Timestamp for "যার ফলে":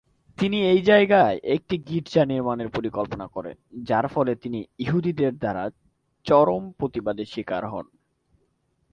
3.83-4.35